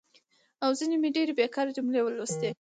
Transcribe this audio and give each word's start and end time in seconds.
او 0.63 0.69
ځینې 0.79 0.95
مې 1.01 1.09
ډېرې 1.15 1.33
بېکاره 1.39 1.71
جملې 1.77 2.01
ولوستي. 2.03 2.49